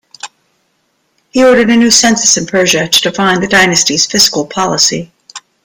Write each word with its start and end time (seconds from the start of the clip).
He 1.29 1.43
ordered 1.45 1.69
a 1.69 1.75
new 1.77 1.91
census 1.91 2.35
in 2.35 2.47
Persia 2.47 2.87
to 2.87 3.01
define 3.01 3.39
the 3.39 3.47
Dynasty's 3.47 4.07
fiscal 4.07 4.47
policy. 4.47 5.11